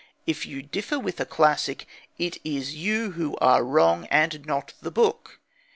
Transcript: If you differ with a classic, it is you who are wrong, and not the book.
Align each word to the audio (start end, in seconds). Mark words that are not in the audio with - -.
If 0.25 0.47
you 0.47 0.63
differ 0.63 0.97
with 0.99 1.19
a 1.19 1.27
classic, 1.27 1.85
it 2.17 2.39
is 2.43 2.73
you 2.73 3.11
who 3.11 3.37
are 3.37 3.63
wrong, 3.63 4.07
and 4.07 4.43
not 4.47 4.73
the 4.81 4.89
book. 4.89 5.37